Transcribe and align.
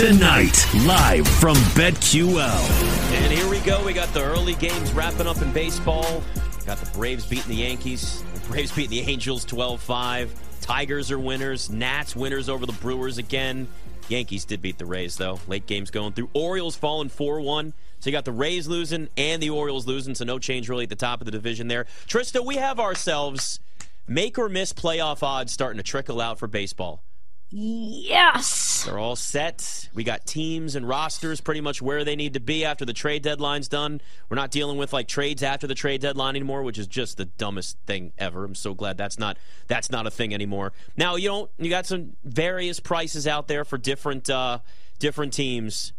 Tonight, 0.00 0.66
live 0.86 1.28
from 1.28 1.56
BetQL. 1.76 3.12
And 3.12 3.30
here 3.30 3.46
we 3.50 3.58
go. 3.60 3.84
We 3.84 3.92
got 3.92 4.08
the 4.14 4.24
early 4.24 4.54
games 4.54 4.92
wrapping 4.94 5.26
up 5.26 5.42
in 5.42 5.52
baseball. 5.52 6.22
Got 6.64 6.78
the 6.78 6.90
Braves 6.96 7.26
beating 7.26 7.50
the 7.50 7.56
Yankees. 7.56 8.24
The 8.32 8.40
Braves 8.48 8.72
beating 8.72 8.92
the 8.92 9.12
Angels 9.12 9.44
12 9.44 9.78
5. 9.78 10.60
Tigers 10.62 11.10
are 11.10 11.18
winners. 11.18 11.68
Nats 11.68 12.16
winners 12.16 12.48
over 12.48 12.64
the 12.64 12.72
Brewers 12.72 13.18
again. 13.18 13.68
Yankees 14.08 14.46
did 14.46 14.62
beat 14.62 14.78
the 14.78 14.86
Rays, 14.86 15.18
though. 15.18 15.38
Late 15.46 15.66
games 15.66 15.90
going 15.90 16.14
through. 16.14 16.30
Orioles 16.32 16.76
falling 16.76 17.10
4 17.10 17.42
1. 17.42 17.74
So 17.98 18.08
you 18.08 18.12
got 18.12 18.24
the 18.24 18.32
Rays 18.32 18.66
losing 18.66 19.10
and 19.18 19.42
the 19.42 19.50
Orioles 19.50 19.86
losing, 19.86 20.14
so 20.14 20.24
no 20.24 20.38
change 20.38 20.70
really 20.70 20.84
at 20.84 20.88
the 20.88 20.96
top 20.96 21.20
of 21.20 21.26
the 21.26 21.30
division 21.30 21.68
there. 21.68 21.84
Trysta, 22.08 22.42
we 22.42 22.56
have 22.56 22.80
ourselves 22.80 23.60
make 24.08 24.38
or 24.38 24.48
miss 24.48 24.72
playoff 24.72 25.22
odds 25.22 25.52
starting 25.52 25.76
to 25.76 25.82
trickle 25.82 26.22
out 26.22 26.38
for 26.38 26.48
baseball. 26.48 27.02
Yes. 27.50 28.69
They're 28.84 28.98
all 28.98 29.16
set. 29.16 29.88
We 29.92 30.04
got 30.04 30.26
teams 30.26 30.74
and 30.74 30.88
rosters 30.88 31.40
pretty 31.40 31.60
much 31.60 31.82
where 31.82 32.04
they 32.04 32.16
need 32.16 32.34
to 32.34 32.40
be 32.40 32.64
after 32.64 32.84
the 32.84 32.92
trade 32.92 33.22
deadline's 33.22 33.68
done. 33.68 34.00
We're 34.28 34.36
not 34.36 34.50
dealing 34.50 34.78
with 34.78 34.92
like 34.92 35.06
trades 35.06 35.42
after 35.42 35.66
the 35.66 35.74
trade 35.74 36.00
deadline 36.00 36.36
anymore, 36.36 36.62
which 36.62 36.78
is 36.78 36.86
just 36.86 37.16
the 37.16 37.26
dumbest 37.26 37.76
thing 37.86 38.12
ever. 38.16 38.44
I'm 38.44 38.54
so 38.54 38.72
glad 38.72 38.96
that's 38.96 39.18
not 39.18 39.36
that's 39.66 39.90
not 39.90 40.06
a 40.06 40.10
thing 40.10 40.32
anymore. 40.32 40.72
Now 40.96 41.16
you 41.16 41.28
don't 41.28 41.50
you 41.58 41.68
got 41.68 41.86
some 41.86 42.16
various 42.24 42.80
prices 42.80 43.26
out 43.26 43.48
there 43.48 43.64
for 43.64 43.76
different 43.76 44.30
uh, 44.30 44.60
different 44.98 45.32
teams, 45.32 45.92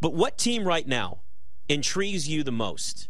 but 0.00 0.14
what 0.14 0.38
team 0.38 0.64
right 0.64 0.86
now 0.86 1.20
intrigues 1.68 2.28
you 2.28 2.44
the 2.44 2.52
most 2.52 3.08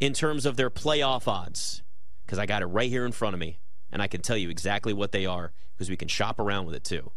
in 0.00 0.12
terms 0.12 0.46
of 0.46 0.56
their 0.56 0.70
playoff 0.70 1.28
odds? 1.28 1.82
Because 2.26 2.38
I 2.38 2.46
got 2.46 2.62
it 2.62 2.66
right 2.66 2.90
here 2.90 3.06
in 3.06 3.12
front 3.12 3.34
of 3.34 3.40
me, 3.40 3.60
and 3.92 4.02
I 4.02 4.08
can 4.08 4.20
tell 4.20 4.36
you 4.36 4.50
exactly 4.50 4.92
what 4.92 5.12
they 5.12 5.26
are 5.26 5.52
because 5.74 5.90
we 5.90 5.96
can 5.96 6.08
shop 6.08 6.40
around 6.40 6.66
with 6.66 6.74
it 6.74 6.84
too. 6.84 7.12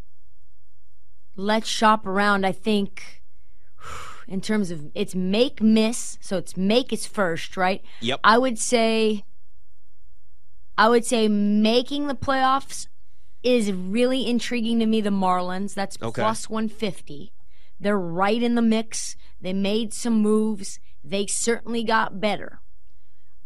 Let's 1.36 1.68
shop 1.68 2.06
around. 2.06 2.44
I 2.46 2.52
think 2.52 3.22
in 4.26 4.40
terms 4.40 4.70
of 4.70 4.90
it's 4.94 5.14
make 5.14 5.60
miss, 5.62 6.18
so 6.20 6.36
it's 6.36 6.56
make 6.56 6.92
is 6.92 7.06
first, 7.06 7.56
right? 7.56 7.82
Yep. 8.00 8.20
I 8.24 8.38
would 8.38 8.58
say 8.58 9.24
I 10.78 10.88
would 10.88 11.04
say 11.04 11.28
making 11.28 12.06
the 12.06 12.14
playoffs 12.14 12.88
is 13.42 13.72
really 13.72 14.28
intriguing 14.28 14.78
to 14.80 14.86
me 14.86 15.00
the 15.00 15.10
Marlins. 15.10 15.74
That's 15.74 15.96
Okay. 16.02 16.22
plus 16.22 16.50
150. 16.50 17.32
They're 17.78 17.98
right 17.98 18.42
in 18.42 18.54
the 18.54 18.62
mix. 18.62 19.16
They 19.40 19.52
made 19.52 19.92
some 19.94 20.20
moves. 20.20 20.80
They 21.04 21.26
certainly 21.26 21.84
got 21.84 22.20
better. 22.20 22.60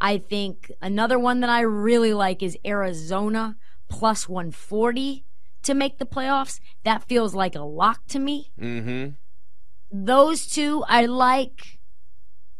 I 0.00 0.16
think 0.19 0.72
another 0.80 1.19
one 1.19 1.41
that 1.41 1.50
I 1.50 1.60
really 1.60 2.14
like 2.14 2.42
is 2.42 2.56
Arizona 2.64 3.56
plus 3.88 4.28
140 4.28 5.25
to 5.62 5.75
make 5.75 5.98
the 5.98 6.06
playoffs. 6.06 6.61
That 6.84 7.05
feels 7.05 7.34
like 7.34 7.55
a 7.55 7.61
lock 7.61 8.06
to 8.08 8.19
me. 8.19 8.50
Mm-hmm. 8.61 9.11
Those 9.92 10.47
two 10.47 10.84
I 10.89 11.06
like. 11.06 11.78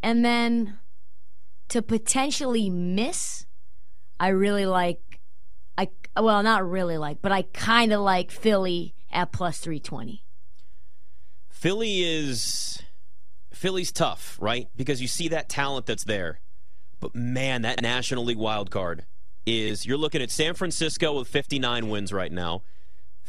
And 0.03 0.25
then 0.25 0.79
to 1.69 1.83
potentially 1.83 2.71
miss, 2.71 3.47
I 4.19 4.29
really 4.29 4.67
like 4.67 5.11
I 5.81 5.89
well, 6.21 6.43
not 6.43 6.69
really 6.69 6.99
like, 6.99 7.23
but 7.23 7.33
I 7.33 7.43
kind 7.43 7.93
of 7.93 8.01
like 8.01 8.31
Philly 8.31 8.95
at 9.11 9.33
plus 9.33 9.59
320. 9.59 10.25
Philly 11.49 12.03
is 12.03 12.83
Philly's 13.53 13.93
tough, 13.93 14.37
right? 14.41 14.69
Because 14.77 15.01
you 15.01 15.09
see 15.09 15.29
that 15.29 15.49
talent 15.49 15.87
that's 15.87 16.05
there. 16.05 16.41
But 17.01 17.15
man, 17.15 17.63
that 17.63 17.81
National 17.81 18.25
League 18.25 18.37
wild 18.37 18.71
card 18.71 19.07
is 19.47 19.87
you're 19.87 19.97
looking 19.97 20.21
at 20.21 20.31
San 20.31 20.55
Francisco 20.55 21.19
with 21.19 21.29
59 21.29 21.89
wins 21.89 22.13
right 22.13 22.33
now. 22.33 22.63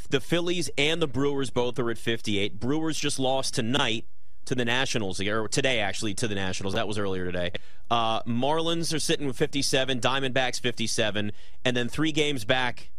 The 0.09 0.19
Phillies 0.19 0.69
and 0.77 1.01
the 1.01 1.07
Brewers 1.07 1.49
both 1.49 1.79
are 1.79 1.89
at 1.89 1.97
58. 1.97 2.59
Brewers 2.59 2.97
just 2.97 3.19
lost 3.19 3.53
tonight 3.55 4.05
to 4.45 4.55
the 4.55 4.65
Nationals, 4.65 5.21
or 5.21 5.47
today 5.47 5.79
actually 5.79 6.13
to 6.15 6.27
the 6.27 6.35
Nationals. 6.35 6.73
That 6.73 6.87
was 6.87 6.97
earlier 6.97 7.25
today. 7.25 7.51
Uh, 7.89 8.21
Marlins 8.23 8.93
are 8.93 8.99
sitting 8.99 9.27
with 9.27 9.37
57, 9.37 9.99
Diamondbacks 9.99 10.59
57, 10.59 11.31
and 11.63 11.77
then 11.77 11.87
three 11.87 12.11
games 12.11 12.43
back 12.43 12.89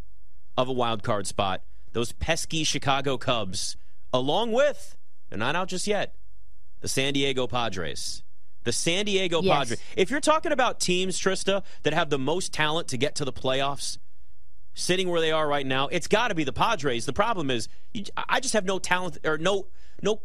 of 0.57 0.69
a 0.69 0.73
wild 0.73 1.03
card 1.03 1.27
spot. 1.27 1.63
Those 1.93 2.13
pesky 2.13 2.65
Chicago 2.65 3.19
Cubs, 3.19 3.77
along 4.13 4.53
with 4.53 4.97
they're 5.29 5.39
not 5.39 5.57
out 5.57 5.69
just 5.69 5.87
yet. 5.87 6.15
The 6.81 6.89
San 6.89 7.13
Diego 7.15 7.47
Padres. 7.47 8.23
The 8.65 8.73
San 8.73 9.07
Diego 9.07 9.43
Yes. 9.43 9.59
Padres. 9.59 9.81
If 9.97 10.11
you're 10.11 10.21
talking 10.21 10.53
about 10.53 10.79
teams, 10.79 11.19
Trysta, 11.19 11.65
that 11.83 11.93
have 11.93 12.11
the 12.11 12.19
most 12.19 12.53
talent 12.53 12.87
to 12.89 12.97
get 12.97 13.15
to 13.17 13.25
the 13.25 13.33
playoffs, 13.33 13.99
sitting 14.75 15.09
where 15.09 15.21
they 15.21 15.33
are 15.33 15.47
right 15.47 15.67
now, 15.67 15.89
it's 15.89 16.07
got 16.07 16.29
to 16.29 16.35
be 16.35 16.45
the 16.45 16.53
Padres. 16.53 17.07
The 17.07 17.13
problem 17.13 17.51
is, 17.51 17.69
you, 17.93 18.05
I 18.29 18.41
just 18.41 18.55
have 18.55 18.65
no 18.65 18.79
talent 18.79 19.19
or 19.25 19.39
no, 19.39 19.67
no, 20.03 20.23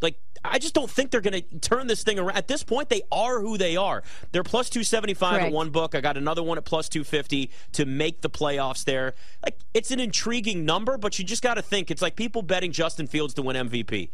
like 0.00 0.18
I 0.44 0.58
just 0.58 0.74
don't 0.74 0.90
think 0.90 1.10
they're 1.10 1.20
going 1.20 1.42
to 1.42 1.58
turn 1.60 1.86
this 1.86 2.02
thing 2.02 2.18
around. 2.18 2.36
At 2.36 2.48
this 2.48 2.64
point, 2.64 2.88
they 2.88 3.02
are 3.12 3.40
who 3.40 3.56
they 3.56 3.76
are. 3.76 4.02
They're 4.32 4.42
plus 4.42 4.68
two 4.68 4.82
seventy 4.82 5.14
five 5.14 5.34
at 5.34 5.40
Correct. 5.40 5.54
one 5.54 5.70
book. 5.70 5.94
I 5.94 6.00
got 6.00 6.16
another 6.16 6.42
one 6.42 6.58
at 6.58 6.64
plus 6.64 6.88
two 6.88 7.04
fifty 7.04 7.50
to 7.72 7.86
make 7.86 8.20
the 8.20 8.30
playoffs. 8.30 8.84
There, 8.84 9.14
like 9.44 9.58
it's 9.72 9.90
an 9.90 10.00
intriguing 10.00 10.64
number, 10.64 10.98
but 10.98 11.18
you 11.18 11.24
just 11.24 11.42
got 11.42 11.54
to 11.54 11.62
think 11.62 11.90
it's 11.90 12.02
like 12.02 12.16
people 12.16 12.42
betting 12.42 12.72
Justin 12.72 13.06
Fields 13.06 13.34
to 13.34 13.42
win 13.42 13.56
MVP. 13.68 14.10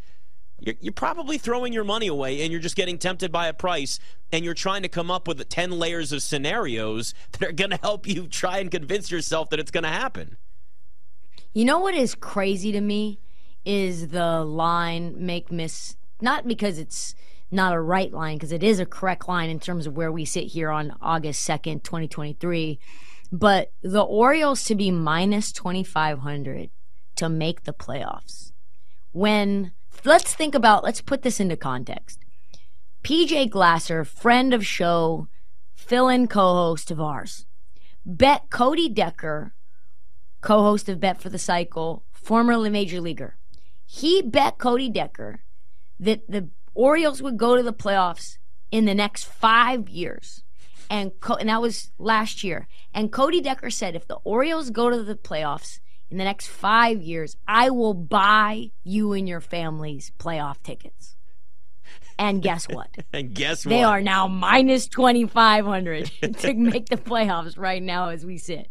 You're, 0.60 0.74
you're 0.80 0.92
probably 0.92 1.38
throwing 1.38 1.72
your 1.72 1.84
money 1.84 2.08
away 2.08 2.42
and 2.42 2.50
you're 2.50 2.60
just 2.60 2.76
getting 2.76 2.98
tempted 2.98 3.30
by 3.30 3.46
a 3.46 3.52
price 3.52 4.00
and 4.32 4.44
you're 4.44 4.54
trying 4.54 4.82
to 4.82 4.88
come 4.88 5.10
up 5.10 5.28
with 5.28 5.46
10 5.48 5.70
layers 5.72 6.12
of 6.12 6.22
scenarios 6.22 7.14
that 7.32 7.48
are 7.48 7.52
going 7.52 7.70
to 7.70 7.78
help 7.78 8.06
you 8.06 8.26
try 8.26 8.58
and 8.58 8.70
convince 8.70 9.10
yourself 9.10 9.50
that 9.50 9.60
it's 9.60 9.70
going 9.70 9.84
to 9.84 9.91
happen. 9.91 10.36
You 11.54 11.64
know 11.64 11.78
what 11.78 11.94
is 11.94 12.14
crazy 12.14 12.72
to 12.72 12.80
me 12.80 13.20
is 13.64 14.08
the 14.08 14.44
line 14.44 15.14
make 15.16 15.50
miss 15.50 15.96
not 16.20 16.46
because 16.46 16.78
it's 16.78 17.14
not 17.50 17.72
a 17.72 17.80
right 17.80 18.12
line 18.12 18.36
because 18.36 18.52
it 18.52 18.62
is 18.62 18.80
a 18.80 18.86
correct 18.86 19.28
line 19.28 19.50
in 19.50 19.60
terms 19.60 19.86
of 19.86 19.96
where 19.96 20.12
we 20.12 20.25
sit 20.25 20.44
here 20.44 20.70
on 20.70 20.94
August 21.00 21.48
2nd, 21.48 21.82
2023, 21.82 22.78
but 23.32 23.72
the 23.82 24.02
Orioles 24.02 24.64
to 24.64 24.75
be 24.75 24.90
minus 24.90 25.52
2500 25.52 26.70
to 27.16 27.28
make 27.28 27.64
the 27.64 27.72
playoffs. 27.72 28.52
When 29.12 29.72
let's 30.04 30.34
think 30.34 30.54
about 30.54 30.84
let's 30.84 31.00
put 31.00 31.22
this 31.22 31.41
into 31.41 31.56
context. 31.56 32.20
PJ 33.03 33.50
Glasser, 33.50 34.04
friend 34.04 34.53
of 34.53 34.66
show, 34.66 35.28
fill-in 35.75 36.26
co-host 36.26 36.91
of 36.91 37.00
ours, 37.00 37.47
bet 38.04 38.50
Cody 38.50 38.88
Decker 38.88 39.54
co 40.41 40.62
host 40.62 40.88
of 40.88 41.00
Bet 41.00 41.20
for 41.20 41.28
the 41.28 41.38
Cycle, 41.38 42.04
formerly 42.12 42.70
major 42.70 43.00
leaguer. 43.00 43.37
He 43.87 44.22
bet 44.22 44.58
Cody 44.58 44.88
Decker 44.88 45.41
that 45.98 46.28
the 46.28 46.48
Orioles 46.75 47.22
would 47.22 47.37
go 47.37 47.56
to 47.56 47.62
the 47.62 47.72
playoffs 47.72 48.38
in 48.70 48.84
the 48.84 48.94
next 48.94 49.25
five 49.25 49.88
years. 49.88 50.44
And, 50.91 51.12
Co- 51.20 51.34
and 51.34 51.48
that 51.48 51.60
was 51.60 51.91
last 51.98 52.44
year. 52.44 52.69
And 52.94 53.12
Cody 53.12 53.41
Decker 53.41 53.70
said 53.70 53.94
if 53.94 54.06
the 54.06 54.19
Orioles 54.25 54.70
go 54.70 54.88
to 54.88 55.03
the 55.03 55.16
playoffs 55.16 55.81
in 56.10 56.19
the 56.19 56.24
next 56.24 56.48
five 56.48 57.02
years, 57.02 57.36
I 57.46 57.70
will 57.70 57.94
buy 57.94 58.70
you 58.82 59.12
and 59.12 59.28
your 59.28 59.41
family's 59.41 60.10
playoff 60.19 60.62
tickets. 60.62 61.16
And 62.19 62.42
guess 62.42 62.66
what? 62.69 62.88
And 63.12 63.34
guess 63.34 63.64
what? 63.64 63.70
They 63.70 63.82
are 63.82 64.00
now 64.00 64.26
minus 64.26 64.88
2,500 64.88 66.06
to 66.38 66.55
make 66.55 66.88
the 66.88 66.96
playoffs 66.96 67.58
right 67.58 67.82
now 67.82 68.08
as 68.08 68.26
we 68.26 68.38
sit. 68.38 68.70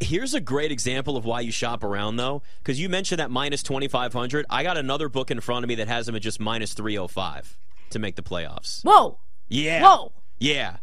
Here's 0.00 0.32
a 0.32 0.40
great 0.40 0.70
example 0.70 1.16
of 1.16 1.24
why 1.24 1.40
you 1.40 1.50
shop 1.50 1.82
around, 1.82 2.16
though, 2.16 2.42
because 2.58 2.80
you 2.80 2.88
mentioned 2.88 3.18
that 3.18 3.32
minus 3.32 3.64
2,500. 3.64 4.46
I 4.48 4.62
got 4.62 4.76
another 4.76 5.08
book 5.08 5.32
in 5.32 5.40
front 5.40 5.64
of 5.64 5.68
me 5.68 5.74
that 5.76 5.88
has 5.88 6.06
them 6.06 6.14
at 6.14 6.22
just 6.22 6.38
minus 6.38 6.72
305 6.72 7.58
to 7.90 7.98
make 7.98 8.14
the 8.14 8.22
playoffs. 8.22 8.84
Whoa! 8.84 9.18
Yeah. 9.48 9.82
Whoa! 9.82 10.12
Yeah. 10.38 10.76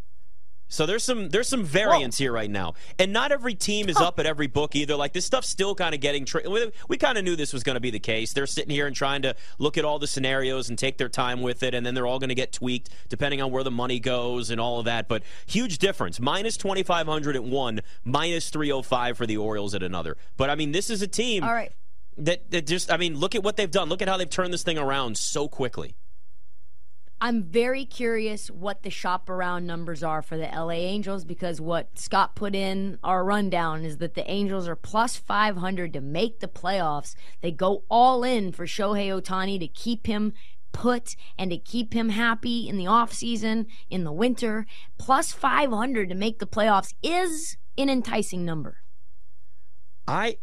So 0.67 0.85
there's 0.85 1.03
some 1.03 1.29
there's 1.29 1.47
some 1.47 1.63
variance 1.63 2.17
here 2.17 2.31
right 2.31 2.49
now, 2.49 2.73
and 2.97 3.13
not 3.13 3.31
every 3.31 3.53
team 3.53 3.87
is 3.87 3.97
up 3.97 4.19
at 4.19 4.25
every 4.25 4.47
book 4.47 4.75
either. 4.75 4.95
Like 4.95 5.13
this 5.13 5.25
stuff's 5.25 5.47
still 5.47 5.75
kind 5.75 5.93
of 5.93 6.01
getting. 6.01 6.25
Tra- 6.25 6.49
we 6.49 6.71
we 6.89 6.97
kind 6.97 7.17
of 7.17 7.23
knew 7.23 7.35
this 7.35 7.53
was 7.53 7.63
going 7.63 7.75
to 7.75 7.79
be 7.79 7.91
the 7.91 7.99
case. 7.99 8.33
They're 8.33 8.47
sitting 8.47 8.71
here 8.71 8.87
and 8.87 8.95
trying 8.95 9.21
to 9.21 9.35
look 9.59 9.77
at 9.77 9.85
all 9.85 9.99
the 9.99 10.07
scenarios 10.07 10.69
and 10.69 10.77
take 10.77 10.97
their 10.97 11.09
time 11.09 11.41
with 11.41 11.61
it, 11.61 11.73
and 11.75 11.85
then 11.85 11.93
they're 11.93 12.07
all 12.07 12.19
going 12.19 12.29
to 12.29 12.35
get 12.35 12.51
tweaked 12.51 12.89
depending 13.09 13.41
on 13.41 13.51
where 13.51 13.63
the 13.63 13.71
money 13.71 13.99
goes 13.99 14.49
and 14.49 14.59
all 14.59 14.79
of 14.79 14.85
that. 14.85 15.07
But 15.07 15.23
huge 15.45 15.77
difference: 15.77 16.19
minus 16.19 16.57
twenty 16.57 16.83
five 16.83 17.05
hundred 17.05 17.35
at 17.35 17.43
one, 17.43 17.81
minus 18.03 18.49
three 18.49 18.69
hundred 18.69 18.83
five 18.83 19.17
for 19.17 19.27
the 19.27 19.37
Orioles 19.37 19.75
at 19.75 19.83
another. 19.83 20.17
But 20.35 20.49
I 20.49 20.55
mean, 20.55 20.71
this 20.71 20.89
is 20.89 21.01
a 21.01 21.07
team 21.07 21.43
All 21.43 21.53
right. 21.53 21.71
that 22.17 22.49
that 22.51 22.65
just. 22.65 22.91
I 22.91 22.97
mean, 22.97 23.17
look 23.17 23.35
at 23.35 23.43
what 23.43 23.55
they've 23.55 23.69
done. 23.69 23.87
Look 23.87 24.01
at 24.01 24.07
how 24.07 24.17
they've 24.17 24.29
turned 24.29 24.51
this 24.51 24.63
thing 24.63 24.79
around 24.79 25.17
so 25.17 25.47
quickly. 25.47 25.95
I'm 27.21 27.43
very 27.43 27.85
curious 27.85 28.51
what 28.51 28.83
the 28.83 28.89
shop 28.89 29.29
around 29.29 29.65
numbers 29.65 30.03
are 30.03 30.21
for 30.21 30.37
the 30.37 30.47
LA 30.47 30.71
Angels 30.71 31.23
because 31.23 31.61
what 31.61 31.97
Scott 31.97 32.35
put 32.35 32.53
in 32.53 32.99
our 33.03 33.23
rundown 33.23 33.85
is 33.85 33.97
that 33.97 34.15
the 34.15 34.29
Angels 34.29 34.67
are 34.67 34.75
plus 34.75 35.15
500 35.15 35.93
to 35.93 36.01
make 36.01 36.39
the 36.39 36.47
playoffs. 36.47 37.15
They 37.41 37.51
go 37.51 37.83
all 37.89 38.23
in 38.23 38.51
for 38.51 38.65
Shohei 38.65 39.07
Ohtani 39.07 39.59
to 39.59 39.67
keep 39.67 40.07
him 40.07 40.33
put 40.73 41.15
and 41.37 41.51
to 41.51 41.57
keep 41.57 41.93
him 41.93 42.09
happy 42.09 42.67
in 42.67 42.77
the 42.77 42.85
offseason, 42.85 43.67
in 43.89 44.03
the 44.03 44.11
winter. 44.11 44.65
Plus 44.97 45.31
500 45.31 46.09
to 46.09 46.15
make 46.15 46.39
the 46.39 46.45
playoffs 46.45 46.93
is 47.01 47.57
an 47.77 47.89
enticing 47.89 48.43
number. 48.43 48.77
I 50.05 50.37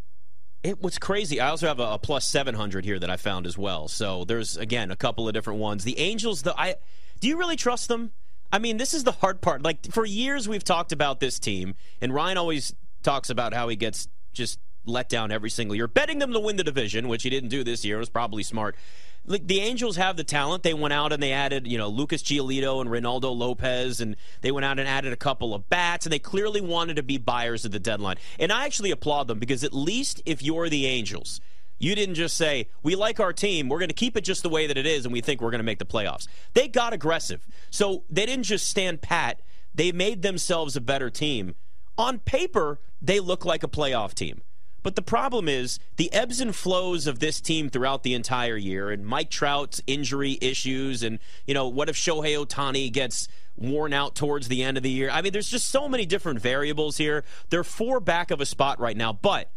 it 0.63 0.81
was 0.81 0.99
crazy. 0.99 1.41
I 1.41 1.49
also 1.49 1.67
have 1.67 1.81
a, 1.81 1.93
a 1.93 1.99
plus 1.99 2.27
700 2.27 2.85
here 2.85 2.99
that 2.99 3.11
I 3.11 3.17
found 3.17 3.47
as 3.47 3.59
well. 3.59 3.89
So 3.89 4.25
there's 4.25 4.57
again 4.57 4.91
a 4.91 4.97
couple 4.97 5.27
of 5.27 5.35
different 5.35 5.61
ones. 5.61 5.85
The 5.85 5.99
Angels, 5.99 6.43
the 6.43 6.59
I 6.59 6.77
do 7.21 7.29
you 7.29 7.37
really 7.37 7.57
trust 7.57 7.89
them? 7.89 8.13
I 8.53 8.59
mean, 8.59 8.77
this 8.77 8.95
is 8.95 9.05
the 9.05 9.13
hard 9.13 9.41
part. 9.41 9.63
Like 9.63 9.91
for 9.91 10.05
years 10.05 10.49
we've 10.49 10.65
talked 10.65 10.93
about 10.93 11.21
this 11.21 11.39
team, 11.39 11.75
and 12.01 12.15
Ryan 12.15 12.37
always 12.37 12.75
talks 13.03 13.31
about 13.31 13.55
how 13.55 13.69
he 13.69 13.77
gets 13.77 14.09
just 14.33 14.61
let 14.85 15.09
down 15.09 15.31
every 15.31 15.51
single 15.51 15.75
year, 15.75 15.89
betting 15.89 16.19
them 16.19 16.33
to 16.33 16.41
win 16.41 16.57
the 16.57 16.65
division, 16.65 17.09
which 17.09 17.23
he 17.23 17.31
didn't 17.31 17.49
do 17.49 17.65
this 17.65 17.85
year. 17.85 17.99
Was 17.99 18.11
probably 18.11 18.43
smart. 18.43 18.77
The 19.25 19.61
Angels 19.61 19.97
have 19.97 20.17
the 20.17 20.25
talent. 20.25 20.65
They 20.65 20.75
went 20.75 20.93
out 20.93 21.13
and 21.13 21.23
they 21.23 21.33
added, 21.33 21.67
you 21.67 21.79
know, 21.79 21.89
Lucas 21.89 22.23
Giolito 22.23 22.81
and 22.81 22.91
Reynaldo 22.91 23.35
Lopez, 23.37 24.01
and 24.01 24.17
they 24.41 24.51
went 24.51 24.65
out 24.65 24.81
and 24.81 24.89
added 24.89 25.13
a 25.13 25.17
couple 25.17 25.55
of 25.55 25.69
bats, 25.69 26.07
and 26.07 26.13
they 26.13 26.19
clearly 26.19 26.61
wanted 26.61 26.97
to 26.97 27.05
be 27.05 27.19
buyers 27.19 27.65
at 27.65 27.71
the 27.71 27.79
deadline. 27.79 28.17
And 28.41 28.53
I 28.53 28.65
actually 28.65 28.91
applaud 28.91 29.29
them 29.29 29.39
because 29.39 29.63
at 29.63 29.73
least 29.73 30.21
if 30.27 30.43
you're 30.43 30.69
the 30.69 30.87
Angels, 30.87 31.41
you 31.79 31.95
didn't 31.95 32.17
just 32.17 32.37
say, 32.37 32.69
we 32.83 32.97
like 32.97 33.21
our 33.21 33.33
team, 33.33 33.69
we're 33.69 33.79
going 33.79 33.89
to 33.89 33.95
keep 33.95 34.17
it 34.17 34.23
just 34.23 34.43
the 34.43 34.49
way 34.49 34.67
that 34.67 34.77
it 34.77 34.87
is, 34.87 35.05
and 35.05 35.13
we 35.13 35.21
think 35.21 35.41
we're 35.41 35.51
going 35.51 35.61
to 35.61 35.65
make 35.65 35.79
the 35.79 35.85
playoffs. 35.85 36.27
They 36.55 36.67
got 36.67 36.93
aggressive. 36.93 37.47
So 37.71 38.03
they 38.11 38.27
didn't 38.27 38.45
just 38.45 38.69
stand 38.69 39.03
pat, 39.03 39.41
they 39.75 39.93
made 39.93 40.23
themselves 40.23 40.77
a 40.77 40.81
better 40.81 41.11
team. 41.11 41.55
On 41.97 42.19
paper, 42.19 42.81
they 43.01 43.21
look 43.21 43.45
like 43.45 43.63
a 43.63 43.69
playoff 43.69 44.15
team. 44.15 44.43
But 44.83 44.97
the 44.97 45.03
problem 45.03 45.49
is 45.49 45.79
the 45.97 46.13
ebbs 46.13 46.41
and 46.41 46.55
flows 46.55 47.07
of 47.07 47.21
this 47.21 47.41
team 47.41 47.71
throughout 47.71 48.03
the 48.03 48.15
entire 48.15 48.57
year, 48.57 48.91
and 48.91 49.07
Mike 49.07 49.31
Trout's 49.31 49.81
injury 49.87 50.39
issues, 50.41 51.03
and 51.03 51.19
you 51.47 51.55
know 51.55 51.69
what 51.69 51.89
if 51.89 51.97
Shohei 51.97 52.37
Ohtani 52.37 52.93
gets 52.93 53.29
worn 53.57 53.93
out 53.93 54.15
towards 54.15 54.49
the 54.49 54.63
end 54.63 54.77
of 54.77 54.83
the 54.83 54.91
year? 54.91 55.11
I 55.11 55.23
mean, 55.23 55.33
there's 55.33 55.51
just 55.51 55.69
so 55.69 55.89
many 55.89 56.07
different 56.07 56.41
variables 56.41 56.97
here. 56.97 57.25
They're 57.51 57.65
four 57.65 58.01
back 58.01 58.31
of 58.31 58.41
a 58.41 58.47
spot 58.47 58.81
right 58.81 58.97
now, 58.97 59.13
but 59.13 59.51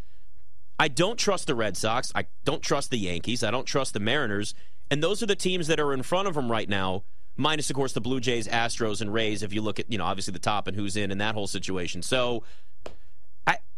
I 0.77 0.89
don't 0.89 1.17
trust 1.17 1.47
the 1.47 1.55
Red 1.55 1.77
Sox. 1.77 2.11
I 2.13 2.25
don't 2.43 2.61
trust 2.61 2.91
the 2.91 2.97
Yankees. 2.97 3.43
I 3.43 3.51
don't 3.51 3.65
trust 3.65 3.93
the 3.93 3.99
Mariners, 3.99 4.53
and 4.91 5.01
those 5.01 5.23
are 5.23 5.27
the 5.27 5.35
teams 5.35 5.67
that 5.67 5.79
are 5.79 5.93
in 5.93 6.03
front 6.03 6.27
of 6.27 6.35
them 6.35 6.51
right 6.51 6.69
now. 6.69 7.03
Minus, 7.37 7.69
of 7.69 7.75
course, 7.75 7.91
the 7.91 7.99
Blue 7.99 8.21
Jays, 8.21 8.47
Astros, 8.47 9.01
and 9.01 9.11
Rays. 9.13 9.43
If 9.43 9.51
you 9.51 9.61
look 9.61 9.77
at, 9.77 9.91
you 9.91 9.97
know, 9.97 10.05
obviously 10.05 10.31
the 10.31 10.39
top 10.39 10.67
and 10.67 10.77
who's 10.77 10.95
in 10.95 11.11
in 11.11 11.17
that 11.17 11.35
whole 11.35 11.47
situation. 11.47 12.01
So 12.01 12.43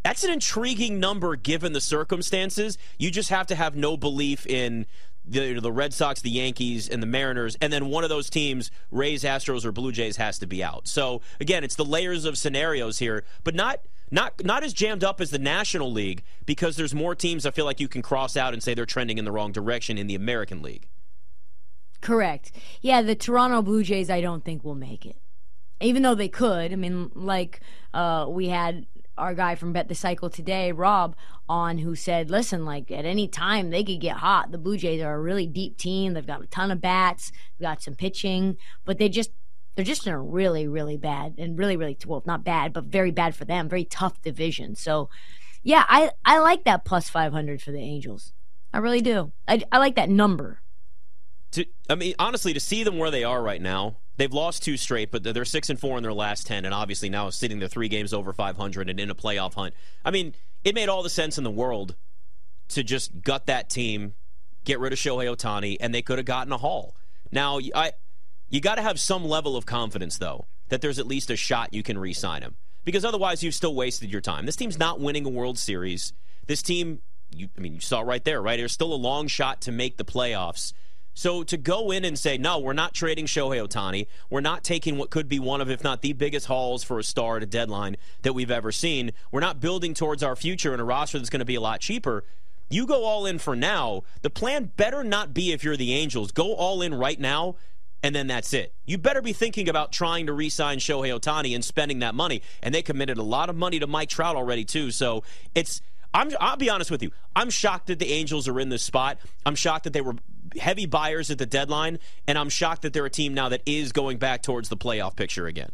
that's 0.08 0.24
an 0.24 0.32
intriguing 0.32 1.02
number 1.02 1.36
given 1.36 1.74
the 1.74 1.82
circumstances. 1.82 2.78
You 2.98 3.12
just 3.12 3.30
have 3.30 3.46
to 3.48 3.56
have 3.56 3.76
no 3.76 3.98
belief 3.98 4.48
in 4.48 4.86
the 5.26 5.60
the 5.60 5.70
Red 5.70 5.94
Sox, 5.94 6.22
the 6.22 6.30
Yankees, 6.30 6.88
and 6.88 7.04
the 7.04 7.08
Mariners, 7.08 7.58
and 7.60 7.74
then 7.74 7.88
one 7.90 8.06
of 8.06 8.10
those 8.10 8.30
teams, 8.30 8.72
Rays, 8.90 9.24
Astros, 9.24 9.66
or 9.66 9.74
Blue 9.74 9.92
Jays, 9.92 10.16
has 10.16 10.40
to 10.40 10.48
be 10.48 10.64
out. 10.64 10.88
So 10.88 11.20
again, 11.42 11.66
it's 11.66 11.76
the 11.76 11.84
layers 11.84 12.24
of 12.24 12.38
scenarios 12.38 13.00
here, 13.00 13.26
but 13.44 13.54
not 13.54 13.82
not 14.10 14.46
not 14.46 14.64
as 14.64 14.72
jammed 14.72 15.04
up 15.04 15.20
as 15.20 15.30
the 15.30 15.40
National 15.40 15.92
League 15.92 16.24
because 16.46 16.78
there's 16.78 16.96
more 16.96 17.14
teams 17.14 17.46
I 17.46 17.52
feel 17.52 17.66
like 17.66 17.82
you 17.82 17.90
can 17.90 18.02
cross 18.02 18.38
out 18.38 18.54
and 18.54 18.64
say 18.64 18.74
they're 18.74 18.86
trending 18.86 19.18
in 19.18 19.26
the 19.26 19.32
wrong 19.34 19.52
direction 19.52 19.98
in 19.98 20.08
the 20.08 20.16
American 20.16 20.62
League. 20.62 20.88
Correct. 22.00 22.54
Yeah, 22.80 23.02
the 23.02 23.14
Toronto 23.14 23.62
Blue 23.62 23.84
Jays 23.84 24.10
I 24.10 24.22
don't 24.22 24.46
think 24.46 24.64
will 24.64 24.74
make 24.74 25.06
it. 25.06 25.18
Even 25.82 26.02
though 26.02 26.16
they 26.16 26.30
could. 26.30 26.72
I 26.72 26.78
mean, 26.78 27.12
like 27.14 27.60
uh, 27.94 28.28
we 28.30 28.48
had 28.48 28.86
our 29.18 29.34
guy 29.34 29.56
from 29.56 29.74
Bet 29.74 29.88
the 29.88 29.96
Cycle 29.96 30.30
today, 30.30 30.72
Rob, 30.72 31.16
on 31.50 31.80
who 31.80 31.96
said, 31.96 32.30
listen, 32.30 32.66
like 32.66 32.92
at 32.92 33.06
any 33.06 33.28
time 33.28 33.70
they 33.70 33.84
could 33.84 34.02
get 34.02 34.18
hot. 34.18 34.52
The 34.52 34.58
Blue 34.58 34.78
Jays 34.78 35.02
are 35.02 35.16
a 35.16 35.22
really 35.22 35.48
deep 35.48 35.78
team. 35.78 36.14
They've 36.14 36.26
got 36.26 36.44
a 36.44 36.48
ton 36.48 36.72
of 36.72 36.82
bats, 36.82 37.32
got 37.62 37.82
some 37.82 37.96
pitching, 37.96 38.58
but 38.86 38.98
they 38.98 39.10
just 39.10 39.32
they're 39.76 39.86
just 39.86 40.08
in 40.08 40.14
a 40.14 40.22
really, 40.22 40.68
really 40.68 40.98
bad 40.98 41.36
and 41.38 41.58
really, 41.58 41.78
really 41.78 41.98
well, 42.06 42.24
not 42.26 42.44
bad, 42.44 42.74
but 42.74 42.86
very 42.86 43.12
bad 43.12 43.36
for 43.36 43.46
them, 43.46 43.70
very 43.70 43.86
tough 43.86 44.22
division. 44.22 44.76
So 44.76 45.10
yeah, 45.64 45.86
I, 45.88 46.12
I 46.26 46.40
like 46.40 46.64
that 46.64 46.86
plus 46.86 47.10
five 47.10 47.32
hundred 47.32 47.62
for 47.62 47.72
the 47.72 47.80
Angels. 47.82 48.34
I 48.74 48.80
really 48.80 49.02
do. 49.02 49.32
I, 49.48 49.62
I 49.72 49.78
like 49.78 49.96
that 49.96 50.10
number. 50.10 50.62
To, 51.52 51.66
I 51.90 51.96
mean, 51.96 52.14
honestly, 52.20 52.54
to 52.54 52.60
see 52.60 52.84
them 52.84 52.98
where 52.98 53.12
they 53.12 53.24
are 53.24 53.42
right 53.42 53.62
now, 53.62 53.98
They've 54.18 54.34
lost 54.34 54.64
two 54.64 54.78
straight, 54.78 55.12
but 55.12 55.24
they're 55.24 55.46
six 55.46 55.70
and 55.70 55.80
four 55.80 55.96
in 55.98 56.04
their 56.04 56.14
last 56.14 56.48
ten, 56.48 56.66
and 56.66 56.74
obviously 56.74 57.10
now 57.10 57.30
sitting 57.30 57.60
there 57.60 57.68
three 57.68 57.88
games 57.88 58.14
over 58.14 58.34
500 58.34 58.90
and 58.90 59.00
in 59.00 59.10
a 59.10 59.16
playoff 59.16 59.54
hunt. 59.54 59.74
I 60.04 60.12
mean, 60.12 60.34
it 60.64 60.76
made 60.76 60.90
all 60.90 61.04
the 61.04 61.10
sense 61.10 61.38
in 61.38 61.44
the 61.44 61.52
world 61.52 61.96
to 62.70 62.84
just 62.84 63.22
gut 63.22 63.46
that 63.46 63.70
team, 63.70 64.16
get 64.66 64.80
rid 64.80 64.92
of 64.92 65.00
Shohei 65.00 65.34
Ohtani, 65.34 65.78
and 65.80 65.94
they 65.94 66.02
could 66.02 66.18
have 66.18 66.26
gotten 66.26 66.52
a 66.52 66.58
haul. 66.58 66.96
Now, 67.32 67.60
I 67.76 67.94
you 68.50 68.62
got 68.62 68.76
to 68.76 68.82
have 68.82 69.00
some 69.00 69.26
level 69.26 69.56
of 69.56 69.66
confidence 69.66 70.18
though 70.18 70.48
that 70.70 70.82
there's 70.82 71.00
at 71.00 71.08
least 71.08 71.30
a 71.30 71.36
shot 71.36 71.74
you 71.74 71.84
can 71.84 71.98
re-sign 71.98 72.42
him 72.42 72.56
because 72.84 73.06
otherwise 73.06 73.44
you've 73.44 73.54
still 73.54 73.76
wasted 73.76 74.12
your 74.12 74.22
time. 74.22 74.46
This 74.46 74.56
team's 74.56 74.80
not 74.80 75.00
winning 75.00 75.26
a 75.26 75.30
World 75.30 75.58
Series. 75.58 76.14
This 76.48 76.62
team, 76.62 77.02
you, 77.36 77.50
I 77.58 77.62
mean, 77.62 77.74
you 77.74 77.80
saw 77.82 78.02
right 78.02 78.24
there, 78.24 78.42
right? 78.42 78.58
There's 78.58 78.72
still 78.72 78.94
a 78.94 78.96
long 78.96 79.28
shot 79.28 79.62
to 79.62 79.72
make 79.72 79.98
the 79.98 80.06
playoffs. 80.06 80.74
So 81.18 81.42
to 81.46 81.58
go 81.58 81.90
in 81.90 82.06
and 82.06 82.18
say, 82.18 82.38
no, 82.38 82.60
we're 82.60 82.74
not 82.74 82.94
trading 82.94 83.26
Shohei 83.26 83.68
Ohtani, 83.68 84.06
we're 84.30 84.40
not 84.40 84.64
taking 84.64 85.00
what 85.00 85.10
could 85.10 85.28
be 85.28 85.40
one 85.40 85.62
of, 85.62 85.70
if 85.72 85.84
not 85.84 86.04
the 86.04 86.14
biggest 86.14 86.46
hauls 86.46 86.84
for 86.84 87.00
a 87.00 87.04
star 87.04 87.38
at 87.38 87.44
a 87.44 87.48
deadline 87.48 87.98
that 88.22 88.34
we've 88.34 88.52
ever 88.52 88.72
seen, 88.72 89.12
we're 89.32 89.40
not 89.40 89.60
building 89.60 89.96
towards 89.96 90.22
our 90.22 90.36
future 90.36 90.76
in 90.76 90.80
a 90.80 90.84
roster 90.84 91.18
that's 91.18 91.32
going 91.32 91.40
to 91.40 91.46
be 91.46 91.56
a 91.56 91.60
lot 91.60 91.80
cheaper. 91.80 92.24
You 92.70 92.86
go 92.86 93.04
all 93.04 93.26
in 93.26 93.40
for 93.40 93.56
now. 93.56 94.04
The 94.22 94.30
plan 94.30 94.72
better 94.78 95.04
not 95.04 95.34
be 95.34 95.52
if 95.52 95.64
you're 95.64 95.76
the 95.76 95.96
Angels. 95.96 96.32
Go 96.32 96.54
all 96.54 96.84
in 96.84 96.94
right 96.94 97.20
now, 97.20 97.56
and 98.04 98.16
then 98.16 98.28
that's 98.28 98.54
it. 98.54 98.76
You 98.86 99.00
better 99.00 99.24
be 99.24 99.34
thinking 99.34 99.68
about 99.68 99.92
trying 99.92 100.28
to 100.28 100.34
re 100.34 100.50
sign 100.50 100.78
Shohei 100.78 101.20
Ohtani 101.20 101.56
and 101.56 101.66
spending 101.66 101.98
that 102.00 102.14
money. 102.14 102.44
And 102.62 102.76
they 102.76 102.84
committed 102.84 103.18
a 103.18 103.24
lot 103.24 103.50
of 103.50 103.56
money 103.56 103.80
to 103.80 103.88
Mike 103.88 104.10
Trout 104.10 104.36
already, 104.36 104.66
too. 104.66 104.92
So 104.92 105.24
it's. 105.56 105.82
I'm, 106.14 106.32
I'll 106.40 106.58
be 106.58 106.70
honest 106.70 106.90
with 106.90 107.04
you. 107.04 107.12
I'm 107.36 107.50
shocked 107.50 107.88
that 107.88 108.00
the 108.00 108.14
Angels 108.14 108.48
are 108.48 108.60
in 108.60 108.70
this 108.70 108.82
spot. 108.82 109.18
I'm 109.46 109.56
shocked 109.56 109.84
that 109.84 109.94
they 109.94 110.02
were 110.02 110.16
heavy 110.60 110.86
buyers 110.86 111.30
at 111.30 111.38
the 111.38 111.46
deadline, 111.46 112.00
and 112.28 112.38
I'm 112.38 112.50
shocked 112.50 112.82
that 112.84 112.94
they're 112.94 113.06
a 113.06 113.10
team 113.10 113.34
now 113.34 113.50
that 113.50 113.62
is 113.66 113.92
going 113.92 114.18
back 114.18 114.42
towards 114.42 114.70
the 114.70 114.78
playoff 114.78 115.16
picture 115.16 115.48
again. 115.48 115.72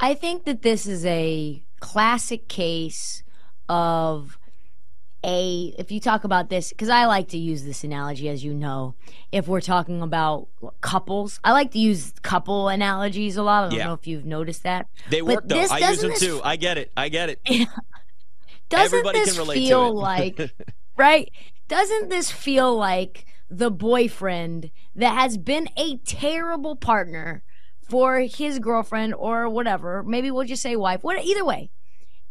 I 0.00 0.14
think 0.14 0.44
that 0.44 0.62
this 0.62 0.86
is 0.86 1.04
a 1.06 1.64
classic 1.80 2.48
case 2.48 3.22
of 3.68 4.38
a 5.24 5.74
if 5.78 5.90
you 5.90 6.00
talk 6.00 6.24
about 6.24 6.50
this 6.50 6.70
because 6.70 6.90
I 6.90 7.06
like 7.06 7.28
to 7.28 7.38
use 7.38 7.64
this 7.64 7.82
analogy 7.82 8.28
as 8.28 8.44
you 8.44 8.52
know 8.52 8.94
if 9.32 9.48
we're 9.48 9.62
talking 9.62 10.02
about 10.02 10.48
couples 10.82 11.40
I 11.42 11.52
like 11.52 11.70
to 11.72 11.78
use 11.78 12.12
couple 12.22 12.68
analogies 12.68 13.36
a 13.36 13.42
lot. 13.42 13.64
I 13.64 13.68
don't 13.68 13.78
yeah. 13.78 13.86
know 13.86 13.94
if 13.94 14.06
you've 14.06 14.26
noticed 14.26 14.64
that. 14.64 14.86
They 15.08 15.22
work 15.22 15.44
though. 15.46 15.56
I 15.70 15.78
use 15.78 16.00
them 16.00 16.10
this, 16.10 16.20
too. 16.20 16.40
I 16.44 16.56
get 16.56 16.76
it. 16.76 16.92
I 16.96 17.08
get 17.08 17.30
it. 17.30 17.40
Doesn't 18.68 18.98
Everybody 18.98 19.20
this 19.20 19.36
feel 19.36 19.94
like 19.94 20.38
right 20.96 21.30
doesn't 21.68 22.10
this 22.10 22.30
feel 22.30 22.76
like 22.76 23.26
the 23.50 23.70
boyfriend 23.70 24.70
that 24.94 25.14
has 25.14 25.36
been 25.36 25.68
a 25.76 25.98
terrible 25.98 26.76
partner 26.76 27.42
for 27.88 28.20
his 28.20 28.58
girlfriend 28.58 29.14
or 29.14 29.48
whatever? 29.48 30.02
Maybe 30.02 30.30
we'll 30.30 30.46
just 30.46 30.62
say 30.62 30.76
wife. 30.76 31.02
What 31.02 31.24
either 31.24 31.44
way. 31.44 31.70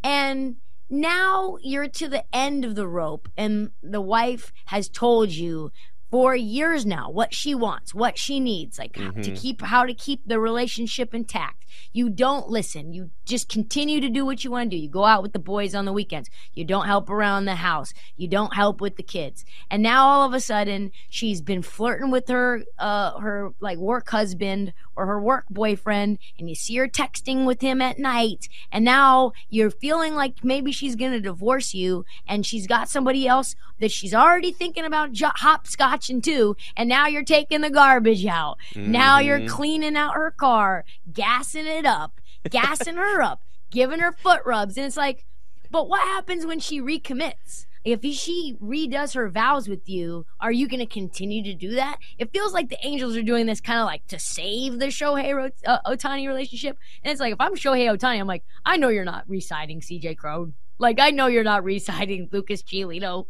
And 0.04 0.58
now 0.90 1.58
you're 1.62 1.88
to 1.88 2.08
the 2.08 2.24
end 2.36 2.66
of 2.66 2.75
the 2.75 2.88
rope 2.88 3.28
and 3.36 3.72
the 3.82 4.02
wife 4.02 4.52
has 4.66 4.90
told 4.90 5.32
you 5.32 5.72
for 6.13 6.36
years 6.36 6.86
now 6.86 7.10
what 7.10 7.34
she 7.34 7.55
wants, 7.55 7.91
what 7.91 8.20
she 8.20 8.39
needs, 8.39 8.77
like 8.77 8.93
mm-hmm. 8.93 9.22
to 9.22 9.32
keep 9.32 9.63
how 9.63 9.84
to 9.84 9.96
keep 9.96 10.22
the 10.27 10.39
relationship 10.39 11.12
intact. 11.12 11.65
You 11.91 12.08
don't 12.12 12.50
listen. 12.50 12.93
You 12.93 13.10
just 13.25 13.50
continue 13.50 14.00
to 14.00 14.10
do 14.10 14.24
what 14.24 14.43
you 14.43 14.51
want 14.51 14.70
to 14.70 14.77
do. 14.77 14.79
You 14.79 14.89
go 14.89 15.05
out 15.05 15.24
with 15.24 15.34
the 15.34 15.39
boys 15.39 15.74
on 15.74 15.86
the 15.86 15.91
weekends. 15.91 16.29
You 16.53 16.65
don't 16.65 16.86
help 16.86 17.10
around 17.10 17.46
the 17.46 17.55
house. 17.55 17.96
You 18.15 18.27
don't 18.27 18.53
help 18.53 18.79
with 18.79 18.96
the 18.96 19.01
kids. 19.01 19.43
And 19.72 19.82
now 19.82 20.05
all 20.05 20.27
of 20.27 20.36
a 20.36 20.39
sudden 20.39 20.91
she's 21.10 21.41
been 21.41 21.63
flirting 21.63 22.12
with 22.12 22.27
her 22.27 22.62
uh 22.77 23.20
her 23.20 23.50
like 23.60 23.79
work 23.79 24.08
husband 24.08 24.72
or 24.96 25.08
her 25.08 25.20
work 25.20 25.46
boyfriend 25.50 26.20
and 26.38 26.48
you 26.48 26.53
see 26.53 26.75
her 26.75 26.88
texting 26.88 27.46
with 27.46 27.62
him 27.62 27.82
at 27.82 27.98
night 27.98 28.48
and 28.72 28.86
now 28.86 29.32
you're 29.50 29.72
feeling 29.72 30.13
like 30.13 30.43
maybe 30.43 30.72
she's 30.72 30.96
going 30.96 31.12
to 31.12 31.20
divorce 31.20 31.74
you 31.74 32.05
and 32.27 32.46
she's 32.46 32.67
got 32.67 32.88
somebody 32.88 33.27
else 33.27 33.55
that 33.84 33.92
she's 33.92 34.13
already 34.13 34.52
thinking 34.52 34.86
about 34.86 35.12
jo- 35.12 35.30
hopscotching 35.38 36.24
to 36.24 36.56
and 36.75 36.90
now 36.90 37.08
you're 37.08 37.24
taking 37.24 37.62
the 37.62 37.70
garbage 37.70 38.25
out. 38.25 38.58
Mm-hmm. 38.74 38.92
Now 38.92 39.20
you're 39.20 39.40
mm-hmm. 39.40 39.56
cleaning 39.56 39.96
out 39.96 40.16
her 40.16 40.32
car, 40.32 40.86
gassing 41.13 41.68
it 41.68 41.86
up 41.86 42.20
gassing 42.50 42.96
her 42.96 43.22
up, 43.22 43.42
giving 43.72 44.00
her 44.00 44.12
foot 44.12 44.42
rubs. 44.46 44.78
And 44.78 44.86
it's 44.86 44.98
like, 44.98 45.25
but 45.72 45.90
what 45.90 46.02
happens 46.02 46.46
when 46.46 46.60
she 46.60 46.82
recommits? 46.82 47.66
If 47.84 48.02
she 48.16 48.56
redoes 48.63 49.13
her 49.16 49.28
vows 49.28 49.68
with 49.68 49.90
you, 49.90 50.25
are 50.40 50.54
you 50.54 50.70
going 50.70 50.80
to 50.80 50.86
continue 50.86 51.44
to 51.44 51.54
do 51.54 51.75
that? 51.75 51.98
It 52.18 52.32
feels 52.32 52.54
like 52.54 52.70
the 52.70 52.86
Angels 52.86 53.18
are 53.18 53.24
doing 53.24 53.46
this 53.46 53.60
kind 53.60 53.80
of 53.80 53.86
like 53.86 54.08
to 54.08 54.18
save 54.20 54.80
the 54.80 54.86
Shohei 54.86 55.52
uh, 55.66 55.80
Ohtani 55.86 56.25
relationship. 56.28 56.78
And 57.04 57.12
it's 57.12 57.20
like, 57.20 57.34
if 57.34 57.42
I'm 57.42 57.56
Shohei 57.56 57.94
Ohtani, 57.94 58.22
I'm 58.22 58.28
like, 58.28 58.46
I 58.66 58.78
know 58.78 58.88
you're 58.88 59.04
not 59.04 59.28
residing 59.28 59.82
CJ 59.82 60.18
Cron. 60.18 60.54
Like, 60.77 61.00
I 61.00 61.12
know 61.12 61.27
you're 61.27 61.44
not 61.44 61.63
residing 61.63 62.30
Lucas 62.32 62.63
Giolito. 62.63 63.27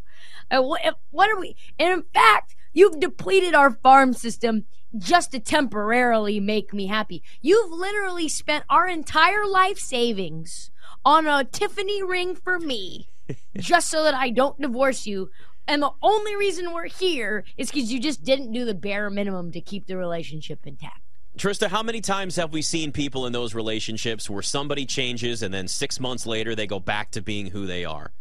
What, 0.52 0.82
what 1.12 1.30
are 1.30 1.40
we? 1.40 1.56
And 1.80 1.94
in 1.94 2.04
fact, 2.14 2.56
you've 2.74 3.00
depleted 3.00 3.56
our 3.56 3.72
farm 3.72 4.14
system 4.14 4.66
just 4.98 5.32
to 5.32 5.40
temporarily 5.40 6.40
make 6.40 6.74
me 6.74 6.88
happy. 6.88 7.24
You've 7.42 7.72
literally 7.72 8.28
spent 8.28 8.64
our 8.70 8.88
entire 8.88 9.46
life 9.48 9.80
savings 9.80 10.72
on 11.04 11.28
a 11.28 11.44
Tiffany 11.44 12.04
ring 12.04 12.36
for 12.36 12.60
me 12.60 13.10
just 13.58 13.90
so 13.90 14.04
that 14.04 14.14
I 14.14 14.30
don't 14.30 14.62
divorce 14.62 15.08
you. 15.08 15.30
And 15.68 15.82
the 15.82 15.92
only 16.02 16.36
reason 16.36 16.74
we're 16.74 16.88
here 16.88 17.46
is 17.58 17.72
because 17.72 17.92
you 17.92 18.00
just 18.00 18.24
didn't 18.24 18.52
do 18.52 18.66
the 18.66 18.74
bare 18.74 19.10
minimum 19.10 19.52
to 19.54 19.62
keep 19.62 19.88
the 19.88 19.98
relationship 19.98 20.60
intact. 20.66 21.03
Trysta, 21.38 21.68
how 21.68 21.82
many 21.82 22.00
times 22.00 22.36
have 22.36 22.54
we 22.54 22.62
seen 22.62 22.92
people 22.92 23.26
in 23.26 23.34
those 23.34 23.56
relationships 23.56 24.30
where 24.30 24.44
somebody 24.44 24.86
changes 24.86 25.42
and 25.42 25.52
then 25.52 25.68
six 25.68 26.00
months 26.00 26.28
later 26.28 26.54
they 26.54 26.68
go 26.68 26.80
back 26.80 27.10
to 27.12 27.22
being 27.22 27.48
who 27.48 27.66
they 27.66 27.86
are? 27.86 28.12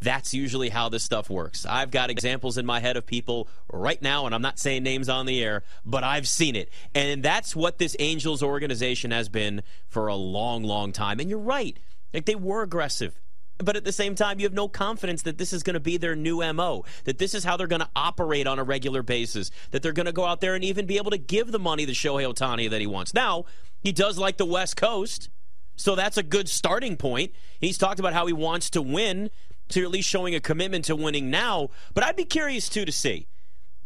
That's 0.00 0.32
usually 0.32 0.70
how 0.70 0.88
this 0.88 1.04
stuff 1.04 1.28
works. 1.28 1.66
I've 1.66 1.90
got 1.90 2.10
examples 2.10 2.56
in 2.56 2.64
my 2.64 2.80
head 2.80 2.96
of 2.96 3.06
people 3.06 3.48
right 3.70 4.00
now, 4.00 4.24
and 4.26 4.34
I'm 4.34 4.42
not 4.42 4.58
saying 4.58 4.82
names 4.82 5.08
on 5.08 5.26
the 5.26 5.42
air, 5.42 5.62
but 5.84 6.04
I've 6.04 6.26
seen 6.26 6.56
it. 6.56 6.70
And 6.94 7.22
that's 7.22 7.54
what 7.54 7.78
this 7.78 7.96
Angels 7.98 8.42
organization 8.42 9.10
has 9.10 9.28
been 9.28 9.62
for 9.88 10.08
a 10.08 10.16
long, 10.16 10.62
long 10.62 10.92
time. 10.92 11.20
And 11.20 11.28
you're 11.28 11.38
right. 11.38 11.78
Like 12.12 12.24
they 12.24 12.34
were 12.34 12.62
aggressive. 12.62 13.20
But 13.58 13.76
at 13.76 13.84
the 13.84 13.92
same 13.92 14.14
time, 14.14 14.40
you 14.40 14.46
have 14.46 14.52
no 14.52 14.68
confidence 14.68 15.22
that 15.22 15.38
this 15.38 15.52
is 15.52 15.62
going 15.62 15.74
to 15.74 15.80
be 15.80 15.96
their 15.96 16.16
new 16.16 16.40
MO, 16.52 16.84
that 17.04 17.18
this 17.18 17.34
is 17.34 17.44
how 17.44 17.56
they're 17.56 17.66
going 17.68 17.82
to 17.82 17.88
operate 17.94 18.46
on 18.46 18.58
a 18.58 18.64
regular 18.64 19.02
basis, 19.02 19.50
that 19.70 19.82
they're 19.82 19.92
going 19.92 20.06
to 20.06 20.12
go 20.12 20.24
out 20.24 20.40
there 20.40 20.54
and 20.54 20.64
even 20.64 20.86
be 20.86 20.96
able 20.96 21.12
to 21.12 21.18
give 21.18 21.52
the 21.52 21.58
money 21.58 21.86
to 21.86 21.92
Shohei 21.92 22.32
Ohtani 22.32 22.68
that 22.70 22.80
he 22.80 22.86
wants. 22.86 23.14
Now, 23.14 23.44
he 23.80 23.92
does 23.92 24.18
like 24.18 24.38
the 24.38 24.44
West 24.44 24.76
Coast, 24.76 25.28
so 25.76 25.94
that's 25.94 26.16
a 26.16 26.22
good 26.22 26.48
starting 26.48 26.96
point. 26.96 27.32
He's 27.60 27.78
talked 27.78 28.00
about 28.00 28.12
how 28.12 28.26
he 28.26 28.32
wants 28.32 28.70
to 28.70 28.82
win, 28.82 29.30
so 29.68 29.80
you're 29.80 29.88
at 29.88 29.92
least 29.92 30.08
showing 30.08 30.34
a 30.34 30.40
commitment 30.40 30.86
to 30.86 30.96
winning 30.96 31.30
now. 31.30 31.68
But 31.94 32.04
I'd 32.04 32.16
be 32.16 32.24
curious, 32.24 32.68
too, 32.68 32.84
to 32.84 32.92
see 32.92 33.28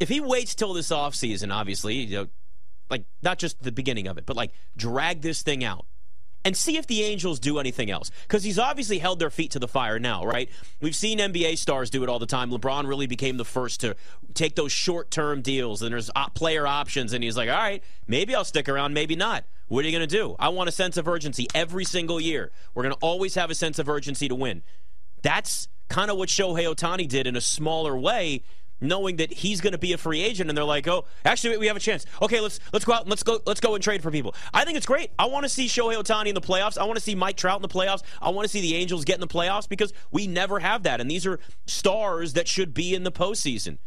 if 0.00 0.08
he 0.08 0.20
waits 0.20 0.54
till 0.54 0.72
this 0.72 0.90
offseason, 0.90 1.52
obviously, 1.52 1.94
you 1.96 2.16
know, 2.16 2.26
like 2.90 3.04
not 3.22 3.38
just 3.38 3.62
the 3.62 3.72
beginning 3.72 4.06
of 4.06 4.16
it, 4.16 4.24
but 4.24 4.36
like 4.36 4.52
drag 4.76 5.20
this 5.20 5.42
thing 5.42 5.62
out 5.62 5.84
and 6.48 6.56
see 6.56 6.78
if 6.78 6.86
the 6.86 7.02
Angels 7.02 7.38
do 7.38 7.58
anything 7.58 7.90
else. 7.90 8.10
Because 8.22 8.42
he's 8.42 8.58
obviously 8.58 9.00
held 9.00 9.18
their 9.18 9.28
feet 9.28 9.50
to 9.50 9.58
the 9.58 9.68
fire 9.68 9.98
now, 9.98 10.24
right? 10.24 10.48
We've 10.80 10.96
seen 10.96 11.18
NBA 11.18 11.58
stars 11.58 11.90
do 11.90 12.02
it 12.02 12.08
all 12.08 12.18
the 12.18 12.24
time. 12.24 12.50
LeBron 12.50 12.88
really 12.88 13.06
became 13.06 13.36
the 13.36 13.44
first 13.44 13.80
to 13.80 13.96
take 14.32 14.54
those 14.54 14.72
short 14.72 15.10
term 15.10 15.42
deals, 15.42 15.82
and 15.82 15.92
there's 15.92 16.10
player 16.32 16.66
options, 16.66 17.12
and 17.12 17.22
he's 17.22 17.36
like, 17.36 17.50
all 17.50 17.54
right, 17.54 17.84
maybe 18.06 18.34
I'll 18.34 18.46
stick 18.46 18.66
around, 18.66 18.94
maybe 18.94 19.14
not. 19.14 19.44
What 19.66 19.84
are 19.84 19.88
you 19.88 19.94
going 19.94 20.08
to 20.08 20.16
do? 20.16 20.36
I 20.38 20.48
want 20.48 20.70
a 20.70 20.72
sense 20.72 20.96
of 20.96 21.06
urgency 21.06 21.48
every 21.54 21.84
single 21.84 22.18
year. 22.18 22.50
We're 22.72 22.84
going 22.84 22.94
to 22.94 23.00
always 23.02 23.34
have 23.34 23.50
a 23.50 23.54
sense 23.54 23.78
of 23.78 23.86
urgency 23.86 24.26
to 24.26 24.34
win. 24.34 24.62
That's 25.20 25.68
kind 25.90 26.10
of 26.10 26.16
what 26.16 26.30
Shohei 26.30 26.74
Ohtani 26.74 27.06
did 27.06 27.26
in 27.26 27.36
a 27.36 27.42
smaller 27.42 27.94
way 27.94 28.42
knowing 28.80 29.16
that 29.16 29.32
he's 29.32 29.60
going 29.60 29.72
to 29.72 29.78
be 29.78 29.92
a 29.92 29.98
free 29.98 30.22
agent 30.22 30.50
and 30.50 30.56
they're 30.56 30.64
like, 30.64 30.86
"Oh, 30.88 31.04
actually 31.24 31.56
we 31.58 31.66
have 31.66 31.76
a 31.76 31.80
chance. 31.80 32.06
Okay, 32.22 32.40
let's 32.40 32.60
let's 32.72 32.84
go 32.84 32.92
out 32.92 33.02
and 33.02 33.10
let's 33.10 33.22
go 33.22 33.40
let's 33.46 33.60
go 33.60 33.74
and 33.74 33.82
trade 33.82 34.02
for 34.02 34.10
people." 34.10 34.34
I 34.52 34.64
think 34.64 34.76
it's 34.76 34.86
great. 34.86 35.10
I 35.18 35.26
want 35.26 35.44
to 35.44 35.48
see 35.48 35.66
Shohei 35.66 35.96
Ohtani 35.96 36.28
in 36.28 36.34
the 36.34 36.40
playoffs. 36.40 36.78
I 36.78 36.84
want 36.84 36.96
to 36.96 37.02
see 37.02 37.14
Mike 37.14 37.36
Trout 37.36 37.56
in 37.56 37.62
the 37.62 37.68
playoffs. 37.68 38.02
I 38.20 38.30
want 38.30 38.44
to 38.44 38.48
see 38.48 38.60
the 38.60 38.74
Angels 38.74 39.04
get 39.04 39.14
in 39.14 39.20
the 39.20 39.26
playoffs 39.26 39.68
because 39.68 39.92
we 40.10 40.26
never 40.26 40.60
have 40.60 40.82
that 40.84 41.00
and 41.00 41.10
these 41.10 41.26
are 41.26 41.40
stars 41.66 42.34
that 42.34 42.48
should 42.48 42.74
be 42.74 42.94
in 42.94 43.04
the 43.04 43.12
postseason. 43.12 43.78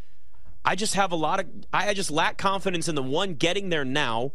I 0.63 0.75
just 0.75 0.93
have 0.93 1.11
a 1.11 1.15
lot 1.15 1.39
of 1.39 1.47
I 1.73 1.93
just 1.93 2.11
lack 2.11 2.37
confidence 2.37 2.87
in 2.87 2.95
the 2.95 3.03
one 3.03 3.33
getting 3.33 3.69
there 3.69 3.85
now 3.85 4.33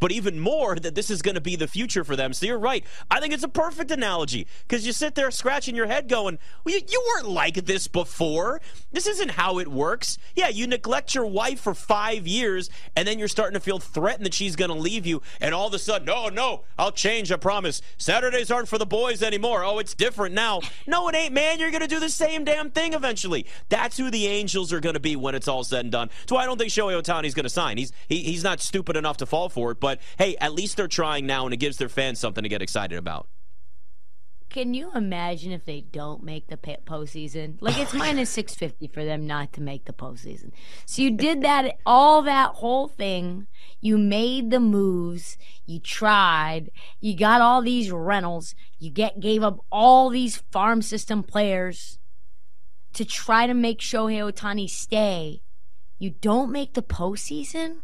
but 0.00 0.12
even 0.12 0.38
more 0.38 0.76
that 0.76 0.94
this 0.94 1.10
is 1.10 1.22
going 1.22 1.34
to 1.34 1.40
be 1.40 1.56
the 1.56 1.68
future 1.68 2.04
for 2.04 2.16
them. 2.16 2.32
So 2.32 2.46
you're 2.46 2.58
right. 2.58 2.84
I 3.10 3.20
think 3.20 3.32
it's 3.32 3.44
a 3.44 3.48
perfect 3.48 3.90
analogy 3.90 4.46
because 4.66 4.86
you 4.86 4.92
sit 4.92 5.14
there 5.14 5.30
scratching 5.30 5.74
your 5.74 5.86
head 5.86 6.08
going, 6.08 6.38
well, 6.64 6.74
you, 6.74 6.80
you, 6.88 7.02
weren't 7.08 7.28
like 7.28 7.54
this 7.66 7.88
before. 7.88 8.60
This 8.92 9.06
isn't 9.06 9.32
how 9.32 9.58
it 9.58 9.68
works. 9.68 10.18
Yeah, 10.36 10.48
you 10.48 10.66
neglect 10.66 11.14
your 11.14 11.26
wife 11.26 11.60
for 11.60 11.74
five 11.74 12.26
years 12.26 12.70
and 12.96 13.08
then 13.08 13.18
you're 13.18 13.28
starting 13.28 13.54
to 13.54 13.60
feel 13.60 13.78
threatened 13.78 14.26
that 14.26 14.34
she's 14.34 14.56
going 14.56 14.70
to 14.70 14.76
leave 14.76 15.06
you. 15.06 15.22
And 15.40 15.54
all 15.54 15.68
of 15.68 15.74
a 15.74 15.78
sudden, 15.78 16.06
no, 16.06 16.28
no, 16.28 16.64
I'll 16.78 16.92
change, 16.92 17.32
I 17.32 17.36
promise. 17.36 17.80
Saturdays 17.96 18.50
aren't 18.50 18.68
for 18.68 18.78
the 18.78 18.86
boys 18.86 19.22
anymore. 19.22 19.64
Oh, 19.64 19.78
it's 19.78 19.94
different 19.94 20.34
now. 20.34 20.60
No, 20.86 21.08
it 21.08 21.14
ain't, 21.14 21.32
man. 21.32 21.58
You're 21.58 21.70
going 21.70 21.82
to 21.82 21.88
do 21.88 22.00
the 22.00 22.10
same 22.10 22.44
damn 22.44 22.70
thing 22.70 22.92
eventually. 22.92 23.46
That's 23.68 23.96
who 23.96 24.10
the 24.10 24.26
Angels 24.26 24.72
are 24.72 24.80
going 24.80 24.94
to 24.94 25.00
be 25.00 25.16
when 25.16 25.34
it's 25.34 25.48
all 25.48 25.64
said 25.64 25.84
and 25.84 25.92
done. 25.92 26.10
So 26.28 26.36
I 26.36 26.46
don't 26.46 26.58
think 26.58 26.70
Shohei 26.70 27.00
Ohtani's 27.00 27.34
going 27.34 27.44
to 27.44 27.50
sign. 27.50 27.78
He's, 27.78 27.92
he, 28.08 28.22
he's 28.22 28.44
not 28.44 28.60
stupid 28.60 28.96
enough 28.96 29.18
to 29.18 29.26
fall 29.26 29.48
for 29.48 29.70
it. 29.70 29.80
But 29.80 29.87
but 29.88 30.00
hey, 30.18 30.36
at 30.38 30.52
least 30.52 30.76
they're 30.76 30.86
trying 30.86 31.24
now, 31.24 31.46
and 31.46 31.54
it 31.54 31.56
gives 31.56 31.78
their 31.78 31.88
fans 31.88 32.18
something 32.18 32.42
to 32.42 32.48
get 32.48 32.60
excited 32.60 32.98
about. 32.98 33.26
Can 34.50 34.74
you 34.74 34.90
imagine 34.94 35.50
if 35.50 35.64
they 35.64 35.80
don't 35.80 36.22
make 36.22 36.48
the 36.48 36.58
postseason? 36.58 37.56
Like 37.62 37.78
it's 37.78 37.94
minus 38.04 38.28
six 38.28 38.54
fifty 38.54 38.86
for 38.86 39.02
them 39.02 39.26
not 39.26 39.54
to 39.54 39.62
make 39.62 39.86
the 39.86 39.94
postseason. 39.94 40.50
So 40.84 41.00
you 41.00 41.10
did 41.10 41.40
that, 41.40 41.78
all 41.86 42.20
that 42.20 42.56
whole 42.56 42.86
thing. 42.86 43.46
You 43.80 43.96
made 43.96 44.50
the 44.50 44.60
moves. 44.60 45.38
You 45.64 45.80
tried. 45.80 46.70
You 47.00 47.16
got 47.16 47.40
all 47.40 47.62
these 47.62 47.90
rentals. 47.90 48.54
You 48.78 48.90
get 48.90 49.20
gave 49.20 49.42
up 49.42 49.64
all 49.72 50.10
these 50.10 50.36
farm 50.52 50.82
system 50.82 51.22
players 51.22 51.98
to 52.92 53.06
try 53.06 53.46
to 53.46 53.54
make 53.54 53.78
Shohei 53.78 54.20
Ohtani 54.30 54.68
stay. 54.68 55.40
You 55.98 56.10
don't 56.10 56.52
make 56.52 56.74
the 56.74 56.82
postseason 56.82 57.78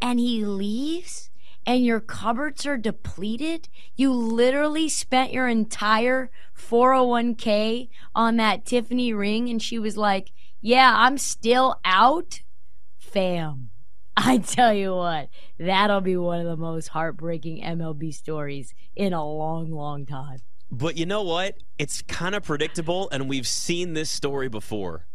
and 0.00 0.18
he 0.18 0.44
leaves 0.44 1.30
and 1.66 1.84
your 1.84 2.00
cupboards 2.00 2.66
are 2.66 2.78
depleted, 2.78 3.68
you 3.94 4.12
literally 4.12 4.88
spent 4.88 5.32
your 5.32 5.46
entire 5.46 6.30
401k 6.56 7.88
on 8.14 8.36
that 8.36 8.64
Tiffany 8.64 9.12
ring 9.12 9.48
and 9.48 9.62
she 9.62 9.78
was 9.78 9.96
like, 9.96 10.32
"Yeah, 10.60 10.94
I'm 10.96 11.18
still 11.18 11.78
out." 11.84 12.40
Fam. 12.98 13.70
I 14.16 14.38
tell 14.38 14.74
you 14.74 14.94
what, 14.94 15.28
that'll 15.58 16.00
be 16.00 16.16
one 16.16 16.40
of 16.40 16.46
the 16.46 16.56
most 16.56 16.88
heartbreaking 16.88 17.62
MLB 17.62 18.12
stories 18.12 18.74
in 18.96 19.12
a 19.12 19.24
long, 19.24 19.70
long 19.70 20.04
time. 20.04 20.38
But 20.70 20.96
you 20.96 21.06
know 21.06 21.22
what? 21.22 21.56
It's 21.78 22.02
kind 22.02 22.34
of 22.34 22.44
predictable, 22.44 23.08
and 23.10 23.28
we've 23.28 23.46
seen 23.46 23.94
this 23.94 24.10
story 24.10 24.48
before. 24.48 25.06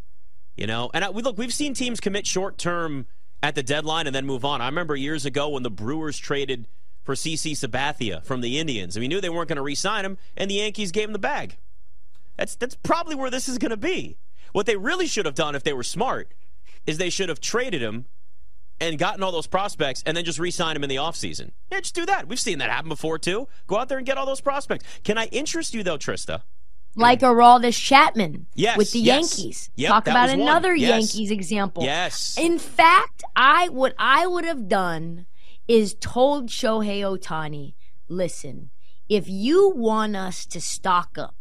You 0.55 0.67
know, 0.67 0.89
and 0.93 1.03
I, 1.03 1.09
we 1.09 1.21
look, 1.21 1.37
we've 1.37 1.53
seen 1.53 1.73
teams 1.73 1.99
commit 1.99 2.25
short-term 2.25 3.07
at 3.45 3.53
the 3.53 3.61
deadline 3.61 4.07
and 4.07 4.15
then 4.15 4.25
move 4.25 4.43
on. 4.43 4.59
I 4.59 4.65
remember 4.65 4.95
years 4.95 5.23
ago 5.23 5.49
when 5.49 5.61
the 5.61 5.69
Brewers 5.69 6.17
traded 6.17 6.67
for 7.03 7.13
CC 7.13 7.51
Sabathia 7.51 8.23
from 8.23 8.41
the 8.41 8.57
Indians, 8.57 8.95
and 8.95 9.01
we 9.01 9.07
knew 9.07 9.21
they 9.21 9.29
weren't 9.29 9.49
going 9.49 9.57
to 9.57 9.61
re-sign 9.61 10.03
him, 10.03 10.17
and 10.35 10.49
the 10.49 10.55
Yankees 10.55 10.91
gave 10.91 11.09
him 11.09 11.13
the 11.13 11.19
bag. 11.19 11.57
That's 12.37 12.55
that's 12.55 12.73
probably 12.73 13.13
where 13.13 13.29
this 13.29 13.47
is 13.47 13.59
going 13.59 13.69
to 13.69 13.77
be. 13.77 14.17
What 14.51 14.65
they 14.65 14.77
really 14.77 15.05
should 15.05 15.27
have 15.27 15.35
done 15.35 15.53
if 15.53 15.61
they 15.61 15.73
were 15.73 15.83
smart 15.83 16.33
is 16.87 16.97
they 16.97 17.11
should 17.11 17.29
have 17.29 17.39
traded 17.39 17.83
him 17.83 18.05
and 18.81 18.97
gotten 18.97 19.21
all 19.21 19.31
those 19.31 19.47
prospects 19.47 20.01
and 20.07 20.17
then 20.17 20.25
just 20.25 20.39
re-sign 20.39 20.75
him 20.75 20.83
in 20.83 20.89
the 20.89 20.95
offseason. 20.95 21.51
Yeah, 21.71 21.81
just 21.81 21.93
do 21.93 22.05
that. 22.07 22.27
We've 22.27 22.39
seen 22.39 22.57
that 22.57 22.71
happen 22.71 22.89
before 22.89 23.19
too. 23.19 23.47
Go 23.67 23.77
out 23.77 23.89
there 23.89 23.99
and 23.99 24.07
get 24.07 24.17
all 24.17 24.25
those 24.25 24.41
prospects. 24.41 24.85
Can 25.03 25.19
I 25.19 25.25
interest 25.27 25.75
you 25.75 25.83
though, 25.83 25.99
Trysta? 25.99 26.41
Like 26.95 27.19
Aroldis 27.19 27.79
Chapman 27.79 28.47
yes, 28.55 28.77
with 28.77 28.91
the 28.91 28.99
yes. 28.99 29.37
Yankees. 29.37 29.69
Yep, 29.75 29.89
Talk 29.89 30.07
about 30.07 30.29
another 30.29 30.73
yes. 30.75 30.89
Yankees 30.89 31.31
example. 31.31 31.83
Yes. 31.83 32.37
In 32.37 32.57
fact, 32.57 33.23
I 33.35 33.69
what 33.69 33.93
I 33.99 34.27
would 34.27 34.45
have 34.45 34.67
done 34.67 35.25
is 35.67 35.95
told 35.95 36.49
Shohei 36.49 37.01
Ohtani, 37.01 37.73
listen, 38.07 38.69
if 39.09 39.27
you 39.27 39.69
want 39.75 40.15
us 40.15 40.45
to 40.47 40.61
stock 40.61 41.17
up 41.17 41.35